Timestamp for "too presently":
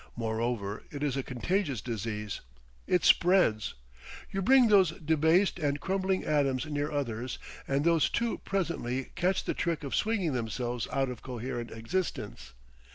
8.09-9.11